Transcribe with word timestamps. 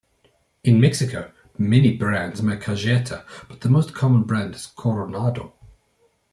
In 0.63 0.81
Mexico 0.81 1.31
many 1.59 1.95
brands 1.95 2.41
make 2.41 2.61
cajeta 2.61 3.23
but 3.47 3.61
the 3.61 3.69
most 3.69 3.93
common 3.93 4.23
brand 4.23 4.55
is 4.55 4.65
Coronado. 4.65 5.53